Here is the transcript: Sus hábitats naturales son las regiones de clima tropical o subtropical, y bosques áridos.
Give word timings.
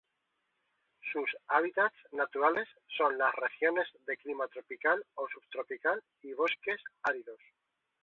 Sus 1.11 1.29
hábitats 1.47 1.93
naturales 2.11 2.67
son 2.97 3.19
las 3.19 3.35
regiones 3.35 3.85
de 4.07 4.17
clima 4.17 4.47
tropical 4.47 5.05
o 5.13 5.27
subtropical, 5.29 6.01
y 6.23 6.33
bosques 6.33 6.81
áridos. 7.03 7.39